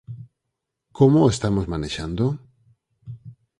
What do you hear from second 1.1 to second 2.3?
o estamos manexando?